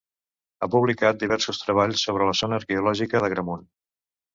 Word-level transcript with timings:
Ha 0.65 0.69
publicat 0.75 1.21
diversos 1.25 1.61
treballs 1.67 2.09
sobre 2.09 2.33
la 2.33 2.37
zona 2.43 2.61
arqueològica 2.63 3.27
d'Agramunt. 3.27 3.69